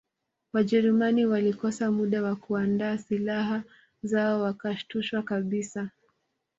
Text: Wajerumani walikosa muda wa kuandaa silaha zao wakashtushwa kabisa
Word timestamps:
Wajerumani 0.53 1.25
walikosa 1.25 1.91
muda 1.91 2.23
wa 2.23 2.35
kuandaa 2.35 2.97
silaha 2.97 3.63
zao 4.03 4.41
wakashtushwa 4.41 5.23
kabisa 5.23 5.89